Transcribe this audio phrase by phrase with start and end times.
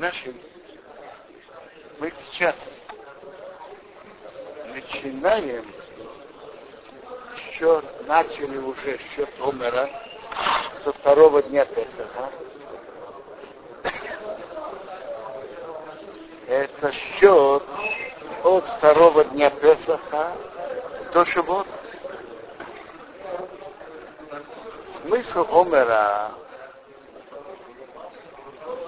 [0.00, 0.34] наши,
[1.98, 2.56] мы сейчас
[4.68, 5.64] начинаем.
[7.52, 9.90] Счет, начали уже счет Омера
[10.82, 12.30] со второго дня Песаха.
[16.46, 17.62] Это счет
[18.42, 20.32] от второго дня Песаха
[21.12, 21.66] до Шивот.
[25.02, 26.32] Смысл Омера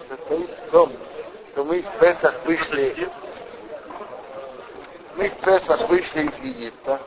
[0.09, 0.91] состоит в том,
[1.51, 3.09] что мы в Песах вышли,
[5.15, 7.01] мы в Песах вышли из Египта,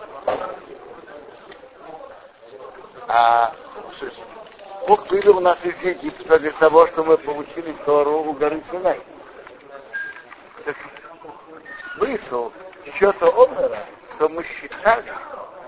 [3.07, 3.53] а
[4.87, 9.01] Бог вывел нас из Египта для того, чтобы мы получили Тору у горы Синай.
[10.63, 10.75] Так,
[11.95, 12.51] смысл
[12.93, 13.83] счета Омера,
[14.15, 15.11] что мы считали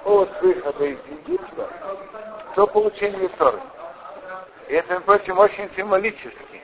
[0.05, 1.69] от выхода из Египта
[2.55, 3.59] до получения Торы.
[4.67, 6.56] И это, прочим, очень символически.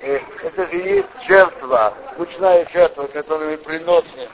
[0.00, 4.30] Э, это же есть жертва, мучная жертва, которую мы приносим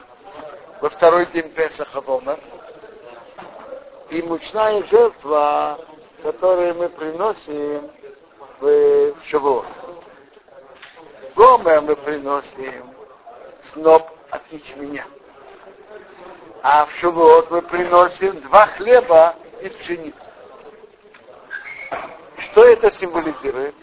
[0.81, 2.39] во второй день Песаха Бомер.
[4.11, 5.79] И мучная жертва,
[6.23, 7.91] которую мы приносим
[8.61, 9.67] в Шавуот.
[11.37, 12.95] Гомер мы приносим
[13.73, 15.07] сноп от ячменя.
[16.63, 20.19] А в Шавуот мы приносим два хлеба из пшеницы.
[22.39, 23.75] Что это символизирует?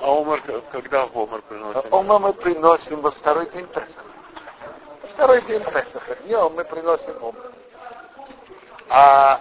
[0.00, 1.94] А Омар, когда в Омар приносим?
[1.94, 4.04] Омар мы приносим во второй день Песаха.
[5.14, 6.16] Второй день Песаха.
[6.24, 7.52] Днем мы приносим Омар.
[8.88, 9.40] А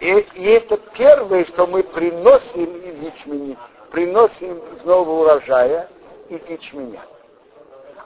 [0.00, 3.58] и, и это первое, что мы приносим из ячмени,
[3.90, 5.88] приносим из нового урожая
[6.28, 7.02] из ячменя.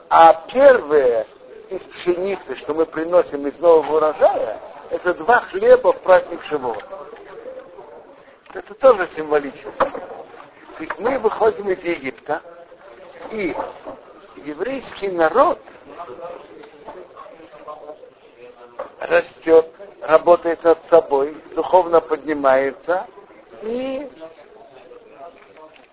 [0.09, 1.25] А первое
[1.69, 4.59] из пшеницы, что мы приносим из нового урожая,
[4.89, 6.83] это два хлеба в праздник Шивот.
[8.55, 9.67] Это тоже символически.
[9.67, 12.41] То есть мы выходим из Египта,
[13.29, 13.53] и
[14.37, 15.59] еврейский народ
[19.01, 19.69] растет,
[20.01, 23.07] работает над собой, духовно поднимается
[23.61, 24.09] и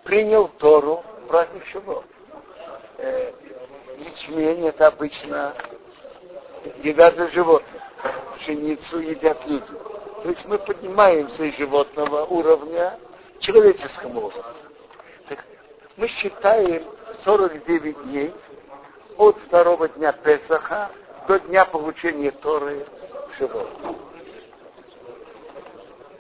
[0.05, 2.05] принял Тору против чего?
[2.99, 3.33] Э,
[3.99, 5.53] ячмень это обычно
[6.85, 7.83] еда для животных.
[8.37, 9.67] Пшеницу едят люди.
[10.23, 12.99] То есть мы поднимаемся из животного уровня
[13.37, 14.45] к человеческому уровню.
[15.29, 15.45] Так
[15.97, 16.85] мы считаем
[17.25, 18.33] 49 дней
[19.17, 20.91] от второго дня Песаха
[21.27, 22.87] до дня получения Торы
[23.31, 23.69] в Шивот.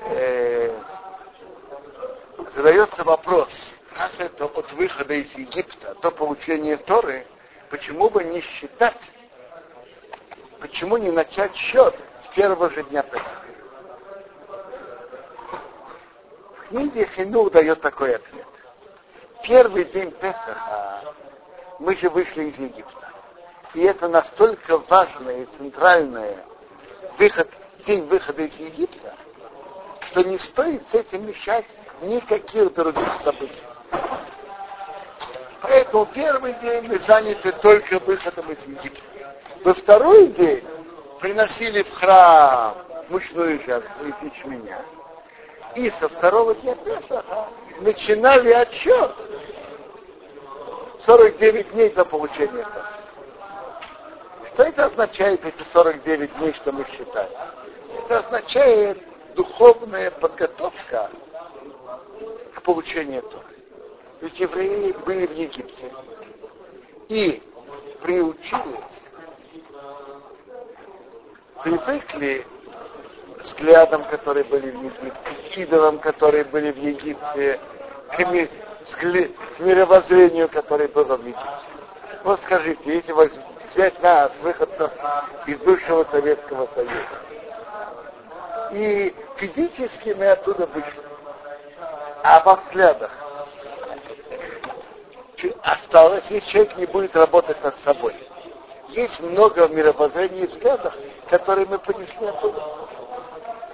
[0.00, 0.80] Э,
[2.54, 7.26] задается вопрос, раз это от выхода из Египта до получения Торы,
[7.70, 9.00] почему бы не считать,
[10.60, 13.42] почему не начать счет с первого же дня Песаха?
[16.56, 18.46] В книге Хинух дает такой ответ.
[19.44, 21.14] Первый день Песаха
[21.78, 23.08] мы же вышли из Египта.
[23.74, 26.44] И это настолько важное и центральное
[27.18, 27.48] выход,
[27.86, 29.14] день выхода из Египта,
[30.10, 31.66] что не стоит с этим мешать
[32.00, 33.62] никаких других событий.
[35.60, 39.02] Поэтому первый день мы заняты только выходом из Египта.
[39.64, 40.64] Во второй день
[41.20, 42.76] приносили в храм
[43.10, 44.82] мучную жертву из ячменя.
[45.74, 47.48] И со второго дня Песаха
[47.80, 49.12] начинали отчет
[50.98, 53.02] 49 дней до получения Песаха.
[54.52, 57.30] Что это означает, эти 49 дней, что мы считаем?
[58.04, 58.98] Это означает
[59.34, 61.10] духовная подготовка
[62.54, 63.44] к получению Торы.
[64.20, 65.92] Ведь евреи были в Египте
[67.08, 67.42] и
[68.02, 69.00] приучились,
[71.62, 72.46] привыкли
[73.44, 75.12] взглядам, которые были в Египте,
[75.56, 77.60] идолам, которые были в Египте,
[78.10, 81.42] к, ми, к мировоззрению, которое было в Египте.
[82.24, 83.12] Вот скажите, если
[83.72, 84.92] взять нас, выходцев
[85.46, 87.18] из бывшего Советского Союза,
[88.72, 91.02] и физически мы оттуда вышли,
[92.22, 93.10] а во взглядах
[95.62, 98.14] осталось, если человек не будет работать над собой.
[98.88, 100.94] Есть много мировоззрений и взглядов,
[101.28, 102.62] которые мы понесли оттуда.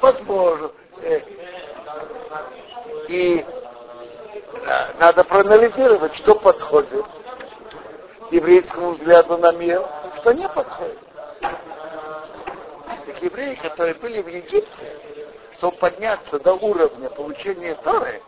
[0.08, 0.70] Возможно.
[1.02, 1.20] Э,
[3.08, 3.44] и
[4.99, 7.05] надо проанализировать, что подходит
[8.31, 9.87] еврейскому взгляду на мир,
[10.20, 10.99] что не подходит.
[11.40, 14.99] Так евреи, которые были в Египте,
[15.58, 18.22] чтобы подняться до уровня получения Торы,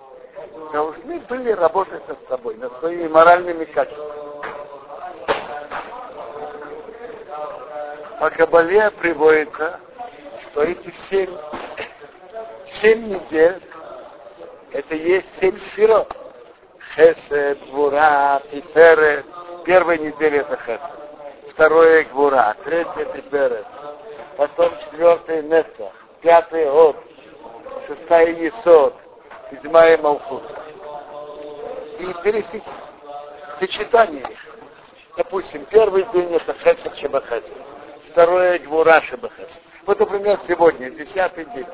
[0.73, 4.21] должны были работать над собой, над своими моральными качествами.
[8.19, 9.81] По Кабале приводится,
[10.51, 11.31] что эти семь,
[12.71, 13.61] семь недель
[14.73, 16.17] Это есть семь сферот.
[16.95, 19.27] Хесед, Гвура, Тиферет.
[19.65, 20.81] Первая неделя это Хесед.
[21.53, 22.57] Второе Гвура.
[22.65, 23.67] Третье Тиферет.
[24.37, 25.93] Потом четвертый Неца.
[26.23, 26.97] Пятый Год.
[27.87, 28.95] Шестая Есод.
[29.51, 30.43] Седьмая Малфут.
[31.99, 34.39] И пересечение их.
[35.17, 37.57] Допустим, первый день это Хесед Шебахесед.
[38.13, 39.61] Второе Гвура Шебахесед.
[39.87, 41.67] Вот, например, сегодня, десятый день.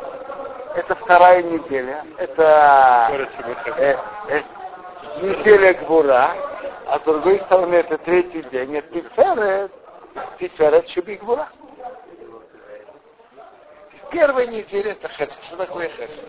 [0.77, 2.05] Это вторая неделя.
[2.19, 3.09] Это
[3.79, 3.97] э,
[4.29, 4.43] э,
[5.23, 6.37] неделя Гвура.
[6.87, 8.77] А с другой стороны, это третий день.
[8.77, 9.73] Это Тиферет.
[10.39, 11.49] Тиферет Шебигвура.
[14.11, 15.41] Первая неделя это Хесед.
[15.47, 16.21] Что такое Хесед?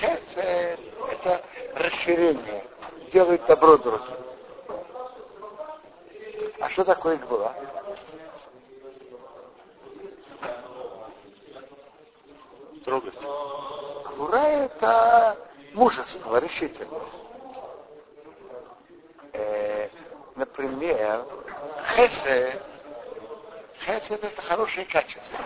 [0.00, 0.80] Хесед
[1.10, 1.42] это
[1.74, 2.64] расширение.
[3.12, 4.16] Делает добро другим.
[6.60, 7.52] А что такое Гвура?
[12.88, 13.20] Трогать.
[14.06, 15.36] Гвура это
[15.74, 17.18] мужество, решительность.
[19.34, 19.90] Э,
[20.36, 21.26] например,
[21.94, 22.62] хесед,
[23.84, 25.38] хесед это хорошее качество.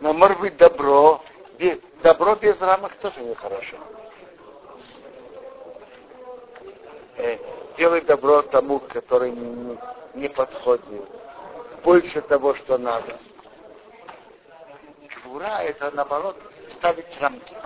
[0.00, 1.20] Но может быть добро,
[2.04, 3.76] добро без рамок тоже нехорошо.
[7.16, 7.36] Э,
[7.78, 9.78] делать добро тому, который не, не,
[10.14, 10.86] не подходит,
[11.82, 13.18] больше того, что надо.
[15.24, 16.36] Гвура это наоборот
[16.70, 17.56] ставить рамки.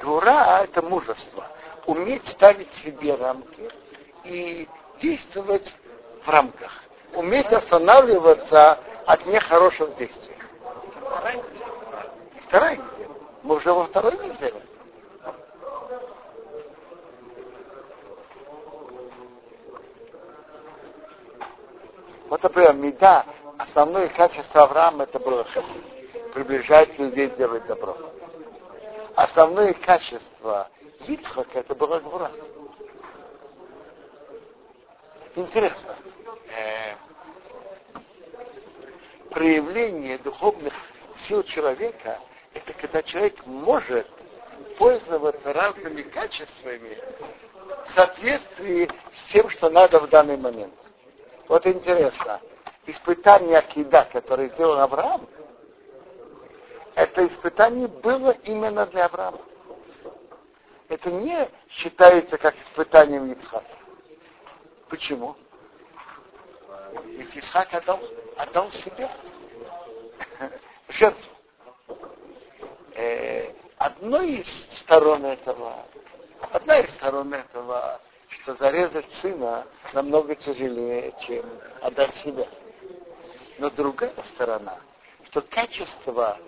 [0.00, 1.46] Гвура это мужество.
[1.86, 3.70] Уметь ставить себе рамки
[4.24, 4.68] и
[5.00, 5.72] действовать
[6.24, 6.70] в рамках.
[7.14, 10.36] Уметь останавливаться от нехороших действий.
[12.46, 12.80] Неделя.
[13.42, 14.62] Мы уже во второй неделе.
[22.28, 23.26] Вот, например, меда,
[23.58, 26.01] основное качество Авраама это было хесед.
[26.32, 27.96] Приближать людей, делать добро.
[29.14, 30.68] Основное качество
[31.06, 32.30] Ицхака это была гвура.
[35.34, 35.96] Интересно.
[36.48, 36.94] Э,
[39.30, 40.72] проявление духовных
[41.16, 42.18] сил человека
[42.54, 44.06] это когда человек может
[44.78, 46.98] пользоваться разными качествами
[47.84, 50.74] в соответствии с тем, что надо в данный момент.
[51.48, 52.40] Вот интересно,
[52.86, 55.28] испытание Акида, которое сделал Авраам,
[56.94, 59.40] это испытание было именно для Авраама.
[60.88, 63.64] Это не считается как испытанием Ицхака.
[64.88, 65.36] Почему?
[67.06, 67.98] Ведь Исхак отдал,
[68.36, 69.10] отдал себя
[70.88, 71.32] в жертву.
[72.94, 75.86] Э, одной из сторон этого,
[76.50, 81.46] одна из сторон этого, что зарезать сына намного тяжелее, чем
[81.80, 82.46] отдать себя.
[83.58, 84.78] Но другая сторона,
[85.24, 86.38] что качество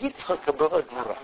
[0.00, 1.18] Ицхака было гура.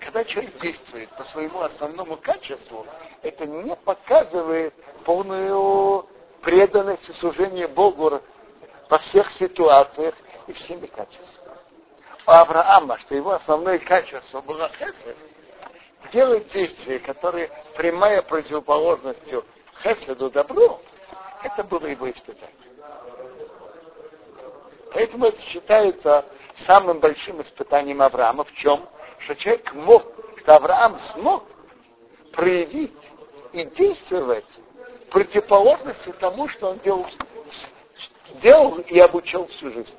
[0.00, 2.86] Когда человек действует по своему основному качеству,
[3.22, 4.74] это не показывает
[5.04, 6.08] полную
[6.42, 8.20] преданность и служение Богу
[8.88, 10.14] во всех ситуациях
[10.46, 11.56] и всеми качествами.
[12.26, 15.16] У Авраама, что его основное качество было хесед,
[16.12, 19.44] делать действия, которые прямая противоположностью
[19.82, 20.80] хеседу добру,
[21.42, 22.54] это было его испытание.
[24.92, 26.24] Поэтому это считается
[26.60, 28.88] самым большим испытанием Авраама в чем?
[29.20, 30.04] Что человек мог,
[30.38, 31.44] что Авраам смог
[32.32, 32.92] проявить
[33.52, 34.46] и действовать
[35.10, 37.06] противоположности тому, что он делал,
[38.42, 39.96] делал и обучал всю жизнь.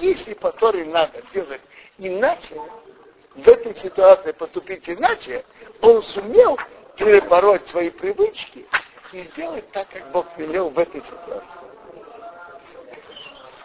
[0.00, 1.60] Если по Торе надо делать
[1.98, 2.60] иначе,
[3.34, 5.44] в этой ситуации поступить иначе,
[5.80, 6.58] он сумел
[6.96, 8.66] перебороть свои привычки
[9.12, 11.60] и сделать так, как Бог велел в этой ситуации.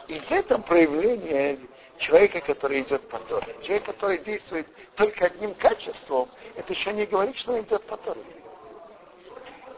[0.08, 1.60] И в этом проявление
[2.04, 3.56] человека, который идет по Торе.
[3.64, 8.22] Человек, который действует только одним качеством, это еще не говорит, что он идет по Торе.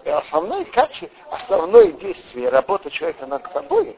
[0.03, 3.98] И основное качество, основное действие, работа человека над собой,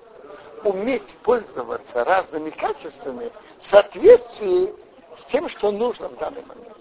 [0.63, 3.31] уметь пользоваться разными качествами
[3.61, 4.73] в соответствии
[5.19, 6.77] с тем, что нужно в данный момент.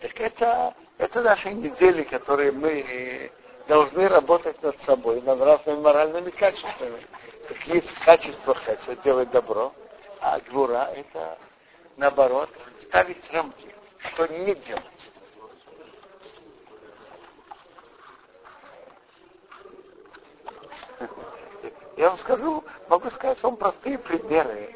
[0.00, 3.30] Так это, это наши недели, которые мы
[3.68, 7.00] должны работать над собой, над разными моральными качествами.
[7.48, 9.72] Так есть качество хеса, делать добро,
[10.20, 11.38] а гвура это
[11.96, 12.50] наоборот,
[12.88, 14.84] ставить рамки, что не делать.
[21.96, 24.74] Я вам скажу, могу сказать вам простые примеры,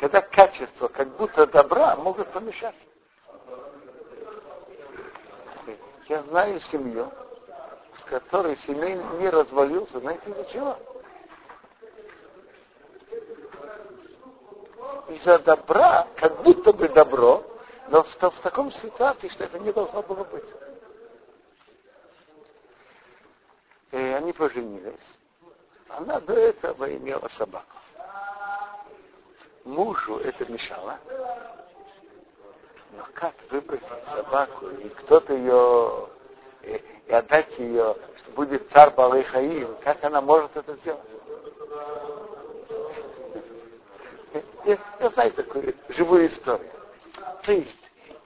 [0.00, 2.74] когда качество, как будто добра, могут помешать.
[6.08, 7.10] Я знаю семью,
[8.06, 10.78] с которой семейный мир развалился, знаете из-за чего?
[15.08, 17.44] из-за добра, как будто бы добро,
[17.88, 20.48] но в, в таком ситуации, что это не должно было быть.
[23.92, 25.18] И они поженились.
[25.88, 27.76] Она до этого имела собаку.
[29.64, 30.98] Мужу это мешало.
[32.92, 36.08] Но как выбросить собаку, и кто-то ее,
[37.06, 41.00] и, отдать ее, что будет царь Балайхаим, как она может это сделать?
[44.64, 46.70] Я, я знаю такую живую историю.
[47.44, 47.78] То есть,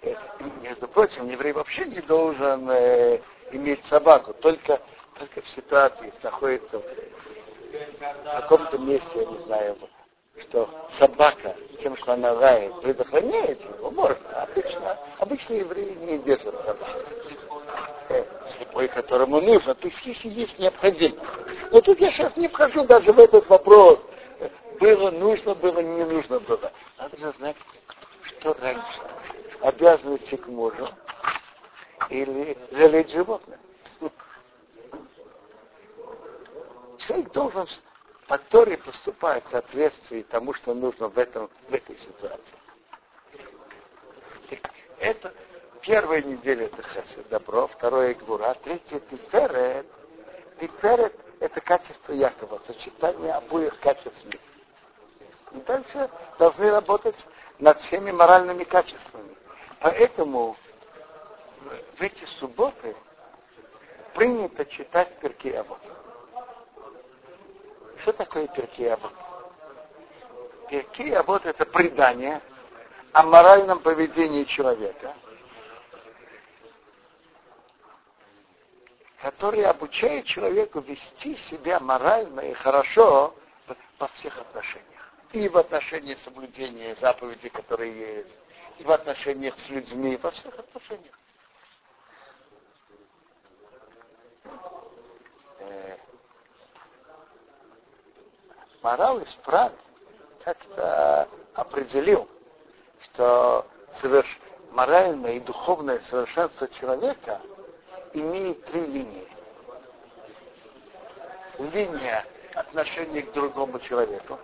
[0.02, 0.14] э,
[0.62, 3.20] между прочим, еврей вообще не должен э,
[3.52, 4.80] иметь собаку, только,
[5.18, 9.76] только в ситуации, если находится в каком-то месте, я не знаю,
[10.48, 14.42] что собака, тем, что она лает, предохраняет его, можно.
[14.42, 17.00] Обычно, обычно евреи не держат собаку.
[18.80, 19.74] Слепой, которому нужно.
[19.74, 21.18] То есть, если есть необходимость.
[21.70, 24.00] Но тут я сейчас не вхожу даже в этот вопрос
[24.78, 26.72] было нужно, было не нужно было.
[26.98, 27.56] Надо же знать,
[28.22, 29.00] что раньше.
[29.60, 30.88] Обязанности к мужу
[32.08, 33.58] или жалеть животных.
[37.06, 37.66] Человек должен
[38.26, 42.56] по Торе поступать в соответствии тому, что нужно в, этом, в этой ситуации.
[44.98, 45.34] Это
[45.82, 49.86] первая неделя это хесед, добро, второе гвура, третье тиферет.
[50.60, 54.24] Тиферет это качество Якова, сочетание обоих качеств.
[55.52, 57.26] И дальше должны работать
[57.58, 59.34] над всеми моральными качествами.
[59.80, 60.56] Поэтому
[61.96, 62.94] в эти субботы
[64.14, 65.80] принято читать перки Авод.
[68.02, 69.12] Что такое перки Авод?
[70.68, 72.40] Перки Авод это предание
[73.12, 75.14] о моральном поведении человека,
[79.22, 83.34] который обучает человеку вести себя морально и хорошо
[83.98, 84.90] во всех отношениях
[85.32, 88.38] и в отношении соблюдения заповедей, которые есть,
[88.78, 91.18] и в отношениях с людьми, во всех отношениях.
[95.60, 95.96] Э,
[98.82, 99.72] морал из прав
[100.42, 102.28] как-то определил,
[103.04, 103.66] что
[104.00, 104.40] соверш...
[104.72, 107.40] моральное и духовное совершенство человека
[108.12, 109.28] имеет три линии.
[111.58, 112.24] Линия
[112.54, 114.38] отношения к другому человеку,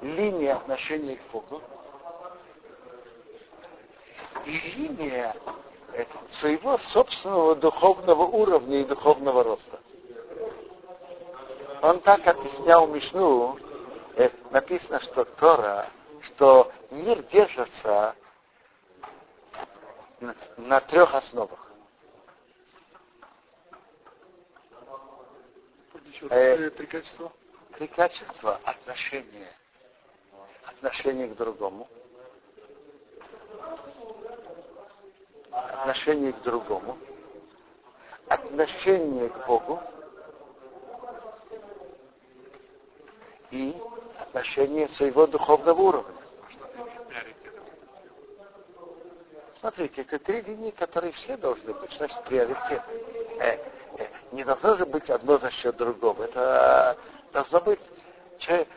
[0.00, 1.60] линия отношения к Богу
[4.46, 5.34] и линия
[6.38, 9.80] своего собственного духовного уровня и духовного роста.
[11.82, 13.58] Он так объяснял Мишну,
[14.16, 15.88] э, написано, что Тора,
[16.22, 18.14] что мир держится
[20.20, 21.70] на, на трех основах.
[26.30, 27.32] Э, три качества?
[27.76, 29.52] Три качества отношения
[30.80, 31.86] отношение к другому,
[35.50, 36.96] отношение к другому,
[38.28, 39.78] отношение к Богу
[43.50, 43.76] и
[44.18, 46.19] отношение своего духовного уровня.
[49.60, 51.92] Смотрите, это три линии, которые все должны быть.
[51.98, 52.82] Значит, приоритет.
[53.38, 53.58] Э,
[53.98, 56.24] э, не должно же быть одно за счет другого.
[56.24, 56.96] Это
[57.34, 57.80] должно быть
[58.38, 58.68] человек,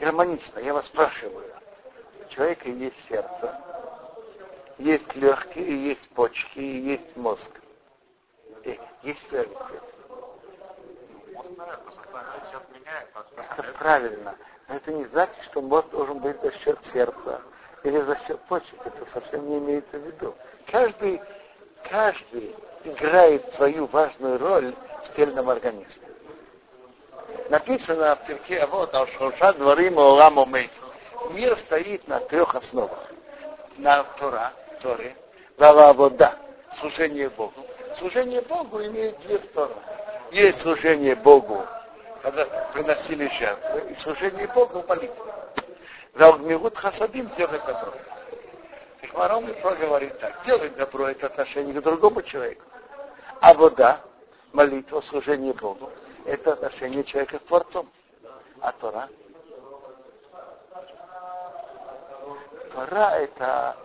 [0.00, 0.58] гармонично.
[0.58, 1.54] Я вас спрашиваю.
[2.26, 3.56] У человека есть сердце,
[4.78, 7.50] есть легкие, есть почки, есть мозг.
[8.64, 9.82] И есть приоритет.
[13.58, 14.34] Это правильно.
[14.68, 17.40] Но это не значит, что мозг должен быть за счет сердца
[17.84, 18.80] или за счет почек.
[18.84, 20.34] Это совсем не имеется в виду.
[20.70, 21.20] Каждый,
[21.90, 24.74] каждый играет свою важную роль
[25.04, 26.12] в тельном организме
[27.48, 30.54] написано в перке, а вот Алшоша дворим Олам
[31.30, 33.10] Мир стоит на трех основах.
[33.78, 35.16] На Тора, Торе,
[35.58, 36.36] вода,
[36.80, 37.66] служение Богу.
[37.98, 39.74] Служение Богу имеет две стороны.
[40.30, 41.64] Есть служение Богу,
[42.22, 45.24] когда приносили жертвы, и служение Богу молитвы.
[46.14, 47.92] За Огмигут Хасадим делает добро.
[49.00, 52.62] Ихмарон говорит так, делать добро это отношение к другому человеку.
[53.40, 54.00] А вода,
[54.52, 55.90] молитва, служение Богу,
[56.26, 57.88] это отношение человека с Творцом.
[58.60, 59.08] А Тора?
[62.74, 63.76] Тора это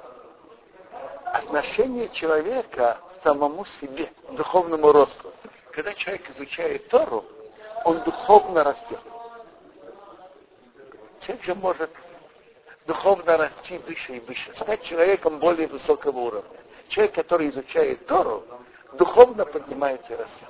[1.25, 5.33] отношение человека к самому себе, духовному росту.
[5.71, 7.25] Когда человек изучает Тору,
[7.85, 8.99] он духовно растет.
[11.21, 11.89] Человек же может
[12.87, 16.59] духовно расти выше и выше, стать человеком более высокого уровня.
[16.87, 18.43] Человек, который изучает Тору,
[18.93, 20.49] духовно поднимается и растет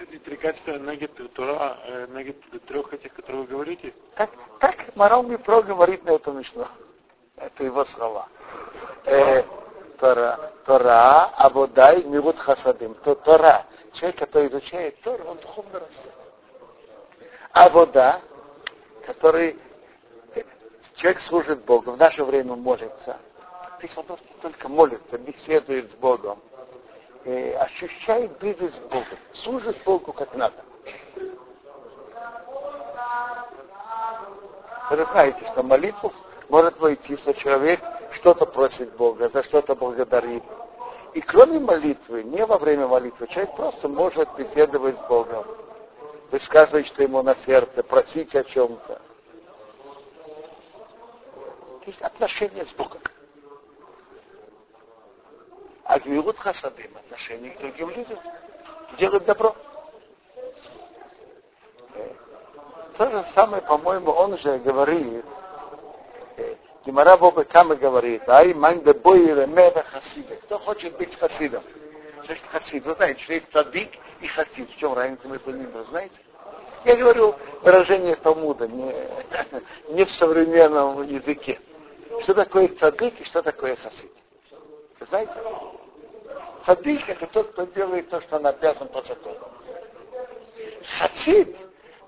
[0.00, 3.94] эти три качества негит Тура, э, негит трех этих, которые вы говорите?
[4.14, 6.66] Так, так Марал Мипро говорит на эту мишну.
[7.36, 8.28] Это его слова.
[9.04, 9.42] Э,
[9.98, 12.94] Тора, Тора, Абодай, Мирут Хасадим.
[12.94, 13.66] То Тора.
[13.92, 16.12] Человек, который изучает Тору, он духовно растет.
[17.52, 18.20] Абода,
[19.04, 19.58] который
[20.96, 23.18] человек служит Богу, в наше время молится.
[23.78, 26.38] Здесь он просто только молится, беседует с Богом,
[27.24, 30.64] э, ощущает близость к Богу, служит Богу как надо.
[34.90, 36.12] Вы знаете, что молитву
[36.48, 37.80] может войти, что человек
[38.12, 40.42] что-то просит Бога, за что-то благодарит.
[41.14, 45.44] И кроме молитвы, не во время молитвы, человек просто может беседовать с Богом,
[46.30, 49.00] высказывать, что ему на сердце, просить о чем-то.
[51.90, 53.00] Есть отношения с Богом.
[55.82, 58.16] А гвилут хасадым, отношение к другим людям,
[58.96, 59.56] делать добро.
[61.94, 62.12] Э,
[62.96, 65.24] то же самое, по-моему, он же говорит,
[66.36, 66.54] э,
[66.86, 70.36] Гимара Боба Кама говорит, ай мань де бой меда хасида.
[70.36, 71.64] Кто хочет быть хасидом?
[72.24, 72.84] Значит, хасид.
[72.84, 74.70] Вы знаете, что есть цадик и хасид.
[74.70, 76.20] В чем разница между ними, вы знаете?
[76.84, 78.94] Я говорю выражение Талмуда, не,
[79.88, 81.58] не в современном языке.
[82.18, 84.10] Что такое цадик и что такое хасид?
[85.08, 85.32] Знаете?
[86.66, 89.38] Цадик это тот, кто делает то, что он обязан по закону.
[90.98, 91.56] Хасид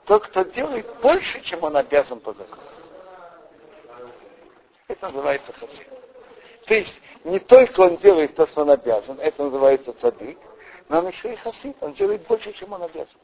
[0.05, 2.63] тот, кто делает больше, чем он обязан по закону.
[4.89, 5.89] Это называется хасид.
[6.67, 10.39] То есть не только он делает то, что он обязан, это называется цадик,
[10.89, 13.19] но он еще и хасид, он делает больше, чем он обязан.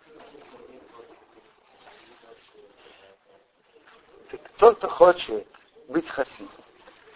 [4.58, 5.46] Тот, кто хочет
[5.88, 6.64] быть хасидом,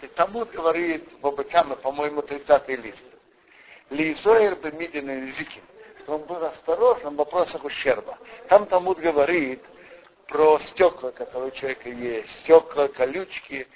[0.09, 3.05] Талмуд говорит в Бабакаме, по-моему, 30-й лист.
[3.91, 5.63] Лизоэр Бемидин Зикин,
[6.01, 8.19] что он был осторожен в вопросах ущерба.
[8.49, 9.63] Там Талмуд говорит
[10.29, 13.69] про стекла, которые у человека есть, стекла, колючки,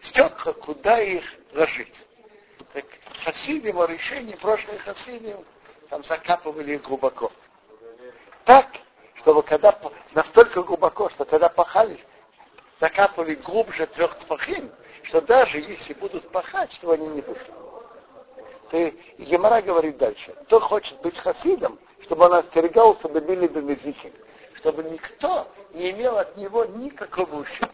[0.00, 2.06] стекла, куда их ложить.
[2.72, 2.84] Так
[3.24, 5.44] хасидим, о решении прошлых хасидим,
[5.88, 7.32] там закапывали их глубоко.
[8.44, 8.66] Так,
[9.16, 9.78] чтобы когда
[10.14, 11.98] настолько глубоко, что когда пахали,
[12.80, 14.70] закапывали глубже трех тфахим,
[15.08, 17.42] что даже если будут пахать, что они не будут.
[18.70, 24.12] Ты, Гемора говорит дальше, кто хочет быть хасидом, чтобы он остерегался добили бенезихим,
[24.56, 27.72] чтобы никто не имел от него никакого ущерба.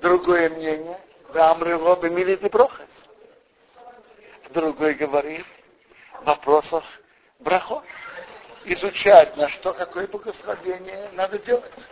[0.00, 0.98] Другое мнение,
[1.34, 2.88] Амрыло бемили брохас.
[4.50, 5.44] Другой говорит,
[6.22, 6.84] в вопросах
[7.40, 7.84] брахот.
[8.64, 11.90] Изучать, на что какое благословение надо делать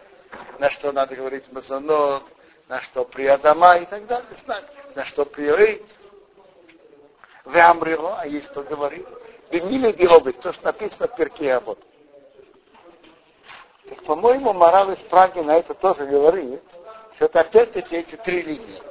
[0.58, 2.24] на что надо говорить мазонот,
[2.68, 4.64] на что приадама и так далее, знать,
[4.94, 5.84] на что приорит.
[7.44, 9.06] В Амрило, а есть кто говорит,
[9.50, 11.78] Бемиле Биобит, то, что написано в перке Абот.
[13.88, 16.62] Так, по-моему, Морал из Праги на это тоже говорит,
[17.16, 18.82] что это опять-таки эти три линии.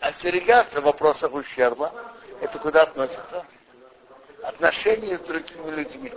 [0.00, 1.92] Остерегаться в вопросах ущерба,
[2.40, 3.46] это куда относится?
[4.42, 6.12] Отношения с другими людьми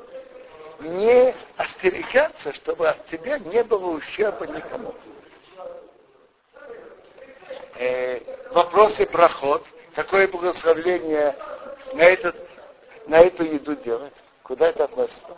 [0.82, 4.94] не остерегаться, чтобы от тебя не было ущерба никому.
[7.78, 8.20] Э,
[8.52, 11.36] вопросы проход, какое благословление
[11.94, 12.36] на, этот,
[13.08, 15.38] на эту еду делать, куда это относится?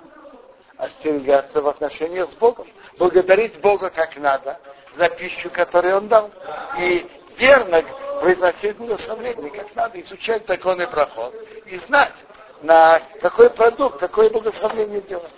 [0.78, 2.68] Остерегаться в отношениях с Богом,
[3.00, 4.60] благодарить Бога как надо
[4.96, 6.32] за пищу, которую Он дал,
[6.78, 7.82] и верно
[8.22, 11.34] произносить благословление, как надо, изучать законы проход.
[11.66, 12.14] И знать,
[12.62, 15.32] на какой продукт, какое благословение делать.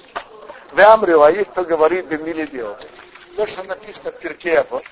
[0.72, 2.88] В Амрил, а есть кто говорит Бемили делать.
[3.36, 4.84] То, что написано в Перке Авод.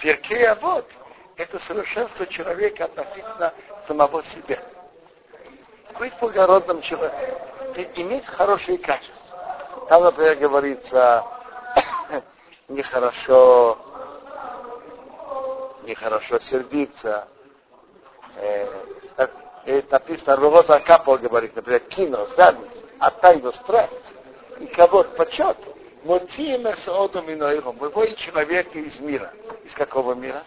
[0.00, 0.86] Перке Авод–
[1.36, 3.52] это совершенство человека относительно
[3.86, 4.62] самого себя.
[5.98, 7.38] Быть благородным человеком,
[7.94, 9.86] иметь хорошие качества.
[9.88, 11.24] Там, например, говорится,
[12.68, 13.78] нехорошо,
[15.84, 17.28] нехорошо сердиться,
[18.36, 18.86] э,
[19.90, 24.12] написано, Ровоза Капо говорит, например, кино, зависть, а тайну страсть
[24.60, 25.56] и кого-то почет,
[26.04, 29.32] Мотием Эсодом и Ноиром, выводит человека из мира.
[29.64, 30.44] Из какого мира?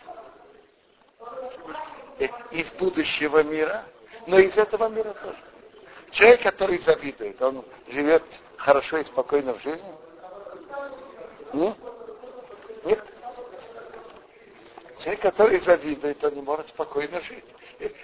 [2.52, 3.84] Из будущего мира,
[4.26, 5.38] но из этого мира тоже.
[6.12, 8.24] Человек, который завидует, он живет
[8.58, 9.94] хорошо и спокойно в жизни?
[11.54, 11.76] Нет?
[12.84, 13.04] Нет.
[15.00, 17.46] Человек, который завидует, он не может спокойно жить.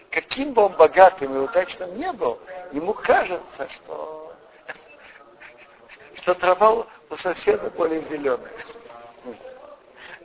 [0.09, 2.39] Каким бы он богатым и удачным не был,
[2.71, 4.33] ему кажется, что,
[6.15, 8.53] что трава у соседа более зеленая.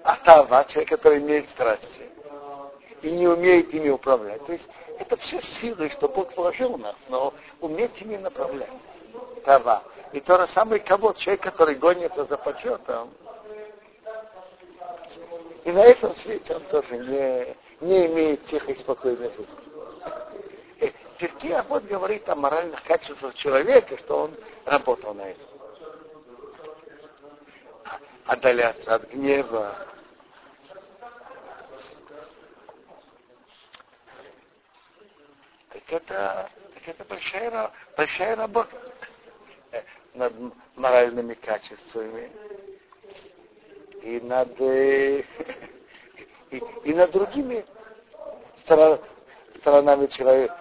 [0.03, 2.09] А тава, человек, который имеет страсти
[3.03, 4.45] и не умеет ими управлять.
[4.47, 4.69] То есть
[5.01, 8.69] Это все силы, что Бог вложил в нас, но уметь ими направлять.
[9.47, 9.83] Това.
[10.13, 13.11] И то же самое кого человек, который гонится за почетом,
[15.65, 19.71] и на этом свете он тоже не, не имеет тихой, спокойной жизни.
[21.19, 25.47] Перки Абот говорит о моральных качествах человека, что он работал на этом.
[28.25, 29.77] Отдаляться от гнева,
[35.69, 38.77] так это, так это большая, большая работа
[40.15, 40.33] над
[40.77, 42.33] моральными качествами
[44.03, 45.25] и над, и,
[46.85, 47.65] и над другими
[48.65, 50.57] сторонами человека,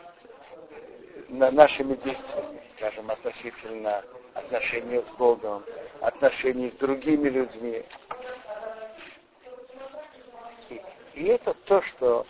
[1.30, 5.64] нашими действиями, скажем, относительно отношения с Богом,
[6.02, 7.84] отношений с другими людьми.
[10.70, 10.82] И,
[11.16, 12.26] и это то, что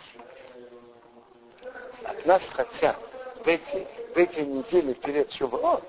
[2.04, 2.98] от нас хотят
[3.44, 5.84] в эти, в эти недели перед Шувот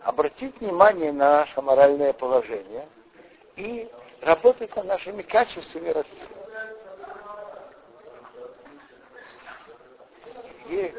[0.00, 2.88] обратить внимание на наше моральное положение
[3.56, 3.88] и
[4.22, 6.22] работать над нашими качествами расти.
[10.68, 10.94] И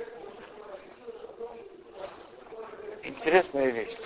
[3.03, 3.97] интересная вещь.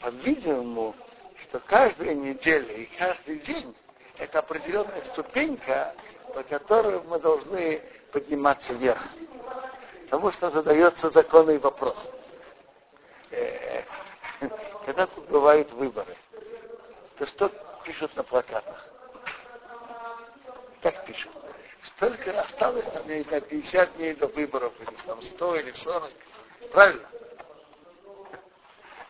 [0.00, 0.94] По-видимому,
[1.42, 3.74] что каждая неделя и каждый день
[4.18, 5.94] это определенная ступенька,
[6.32, 9.02] по которой мы должны подниматься вверх.
[10.04, 12.10] Потому что задается законный вопрос.
[13.30, 13.82] Э,
[14.86, 16.16] когда тут бывают выборы,
[17.18, 17.50] то что
[17.84, 18.88] пишут на плакатах?
[20.80, 21.30] Так пишут.
[21.82, 26.12] Столько осталось там, не знаю, 50 дней до выборов, или там 100, или 40.
[26.72, 27.08] Правильно?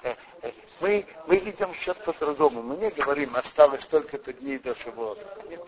[0.02, 2.62] Э, э, мы, мы видим счет по-другому.
[2.62, 5.24] Мы не говорим, осталось столько-то дней до Шивота.
[5.48, 5.62] Нет.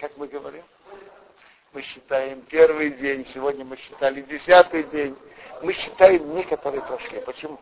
[0.00, 0.64] Как мы говорим?
[1.72, 5.16] Мы считаем первый день, сегодня мы считали десятый день.
[5.62, 7.20] Мы считаем дни, которые прошли.
[7.20, 7.60] Почему?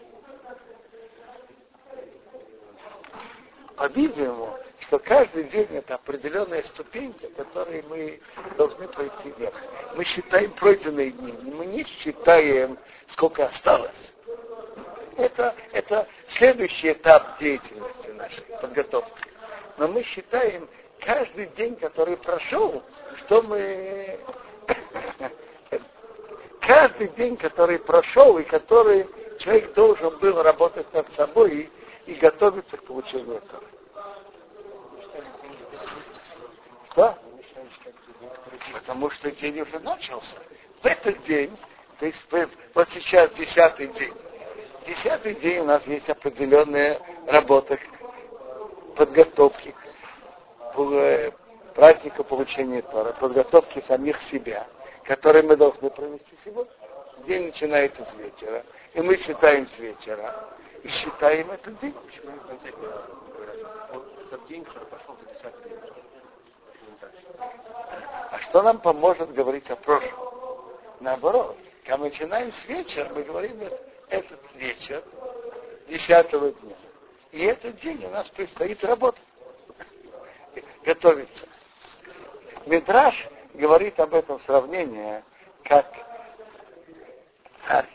[3.77, 8.21] По-видимому, что каждый день это определенная ступенька, которой мы
[8.57, 9.55] должны пройти вверх.
[9.95, 14.15] Мы считаем пройденные дни, мы не считаем, сколько осталось.
[15.19, 19.25] Это, это следующий этап деятельности нашей, подготовки.
[19.77, 20.67] Но мы считаем
[21.01, 22.83] каждый день, который прошел,
[23.19, 24.19] что мы...
[26.63, 29.07] каждый день, который прошел и который
[29.39, 31.71] человек должен был работать над собой
[32.07, 33.63] и, и готовиться к получению этого.
[36.99, 37.17] Что?
[38.73, 40.37] Потому что день уже начался.
[40.83, 41.57] В этот день,
[42.01, 42.25] то есть
[42.75, 44.13] вот сейчас десятый день.
[44.85, 47.79] Десятый день у нас есть определенная работа
[48.97, 49.73] подготовки
[50.77, 51.31] э,
[51.77, 54.67] праздника получения Тора, подготовки самих себя,
[55.05, 56.73] которые мы должны провести сегодня.
[57.29, 60.35] День начинается с вечера, и мы считаем с вечера,
[60.83, 61.95] и считаем этот день.
[61.95, 62.33] Почему
[64.27, 66.08] Этот день, который пошел до 10
[67.39, 70.19] А что нам поможет говорить о прошлом?
[71.01, 73.61] Наоборот, когда мы начинаем с вечера, мы говорим
[74.09, 75.03] этот вечер,
[75.89, 76.77] десятого дня.
[77.33, 79.23] И этот день у нас предстоит работать,
[80.85, 81.47] готовиться.
[82.67, 85.23] Мидраш говорит об этом сравнении,
[85.65, 85.87] как
[87.67, 87.89] царь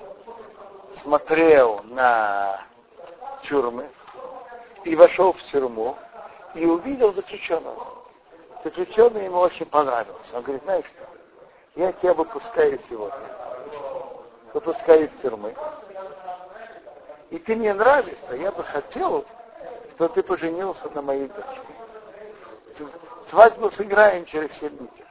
[0.97, 2.61] смотрел на
[3.43, 3.89] тюрьмы
[4.83, 5.97] и вошел в тюрьму
[6.55, 8.02] и увидел заключенного.
[8.63, 10.37] Заключенный ему очень понравился.
[10.37, 11.07] Он говорит, знаешь что,
[11.75, 13.19] я тебя выпускаю сегодня.
[14.53, 15.53] Выпускаю из тюрьмы.
[17.29, 19.25] И ты мне нравишься, я бы хотел,
[19.91, 22.93] что ты поженился на моей дочери.
[23.29, 25.07] Свадьбу сыграем через 7 недель.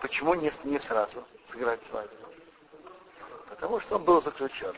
[0.00, 2.16] Почему не, не сразу сыграть свадьбу?
[3.48, 4.74] Потому что он был заключен.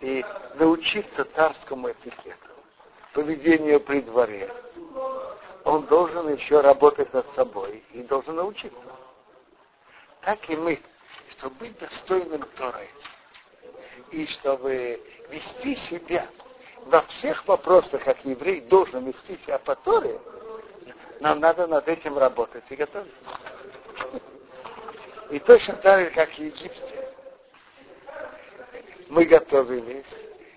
[0.00, 0.24] И
[0.54, 2.48] научиться царскому этикету,
[3.14, 4.52] поведению при дворе,
[5.68, 8.88] он должен еще работать над собой и должен научиться.
[10.22, 10.80] Так и мы,
[11.32, 12.88] чтобы быть достойным Торой,
[14.10, 16.26] и чтобы вести себя
[16.86, 20.18] во всех вопросах, как еврей должен вести себя по Торе,
[21.20, 23.14] нам надо над этим работать и готовиться.
[25.28, 27.14] И точно так же, как в Египте,
[29.10, 30.16] мы готовились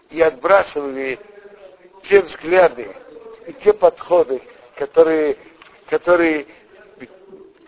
[0.09, 1.19] и отбрасывали
[2.03, 2.95] те взгляды
[3.45, 4.41] и те подходы,
[4.75, 5.37] которые,
[5.89, 6.47] которые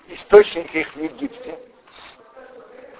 [0.07, 1.59] источник их в Египте.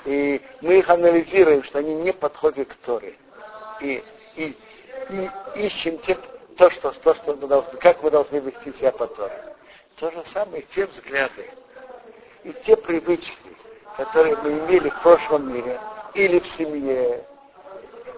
[0.06, 3.16] И мы их анализируем, что они не подходят к Торе.
[3.82, 4.04] И,
[4.36, 4.56] и
[5.10, 6.18] и ищем те,
[6.58, 9.56] то, что, то, что мы должны, как мы должны вести себя по Торе.
[9.98, 11.50] То же самое те взгляды
[12.44, 13.34] и те привычки,
[13.98, 15.80] которые мы имели в прошлом мире,
[16.14, 17.26] или в семье,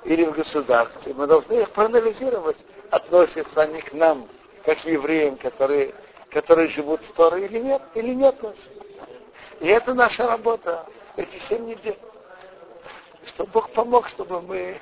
[0.03, 2.57] или в государстве, мы должны их проанализировать,
[2.91, 4.27] относятся они к нам,
[4.65, 5.93] как евреям, которые,
[6.31, 8.55] которые живут в Торе или нет, или нет нас.
[9.59, 11.97] И это наша работа, эти семь недель.
[13.27, 14.79] Чтобы Бог помог, чтобы мы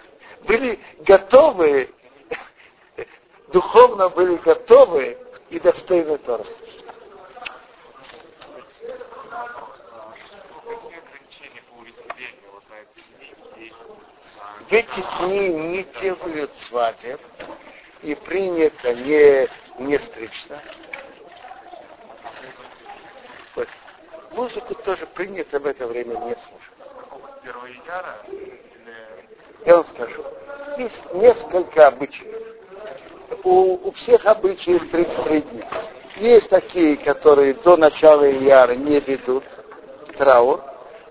[0.48, 1.90] были готовы,
[3.50, 5.18] духовно были готовы
[5.50, 6.46] и достойны Тора.
[14.70, 17.22] В эти дни не делают свадеб,
[18.04, 20.60] и принято не, не стричься.
[23.56, 23.68] Вот.
[24.32, 26.74] Музыку тоже принято в это время не слушать.
[29.66, 30.24] Я вам скажу.
[30.78, 32.36] Есть несколько обычаев.
[33.44, 35.68] У, у всех обычаев 33 дня.
[36.18, 39.44] Есть такие, которые до начала Ияра не ведут
[40.18, 40.62] траур,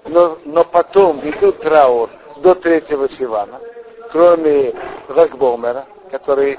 [0.04, 3.60] но, но потом ведут траур до третьего Сивана,
[4.10, 4.74] кроме
[5.08, 6.58] Рагбомера, который,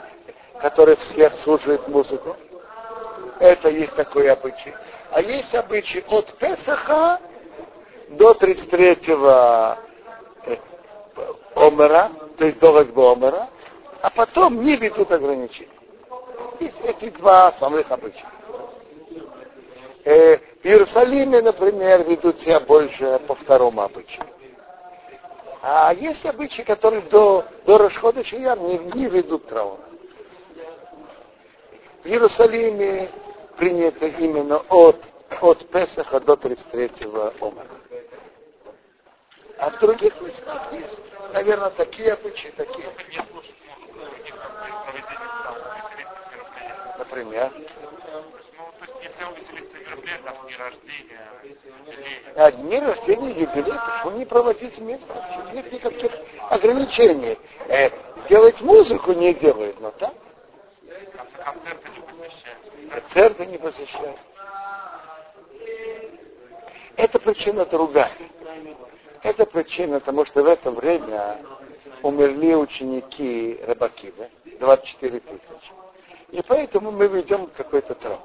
[0.63, 2.37] который всех служит музыку.
[3.37, 4.73] Это есть такой обычай.
[5.11, 7.19] А есть обычай от Песаха
[8.11, 9.77] до 33-го
[10.45, 10.55] э,
[11.55, 13.49] Омера, то есть до Рагбомера,
[14.01, 15.67] а потом не ведут ограничений.
[16.61, 18.31] Есть эти два самых обычая.
[20.05, 24.23] Э, в Иерусалиме, например, ведут себя больше по второму обычаю.
[25.61, 29.92] А есть обычаи, которые до, до расхода Шияр не, не ведут траура.
[32.03, 33.09] В Иерусалиме
[33.57, 35.01] принято именно от,
[35.41, 37.67] от Песаха до 33-го Омара.
[39.57, 40.97] А в других местах есть,
[41.31, 42.87] наверное, такие обычаи, такие.
[46.97, 47.51] Например?
[52.35, 55.07] А дни рождения, юбилей, почему не проводить вместе?
[55.53, 56.11] Нет никаких
[56.49, 57.37] ограничений.
[57.69, 57.91] Э,
[58.25, 60.13] сделать музыку не делают, но так.
[61.43, 64.17] Концерты не Концерты не посещают.
[66.95, 68.11] Это причина другая.
[69.21, 71.39] Это причина, потому что в это время
[72.01, 75.71] умерли ученики Рабакива, 24 тысячи.
[76.29, 78.19] И поэтому мы ведем какой-то траур.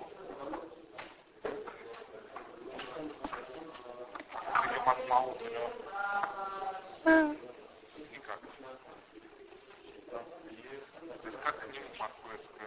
[4.87, 5.39] Масмаут.
[7.05, 8.41] Никак.
[11.23, 12.63] То есть как к ним относятся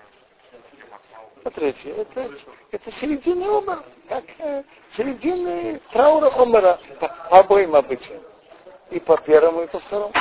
[0.91, 1.10] Масмаут?
[1.41, 2.29] Смотрите, это,
[2.71, 8.21] это середина омара, как э, середины траура по, по обоим обычаям.
[8.91, 10.13] И по первому, и по второму.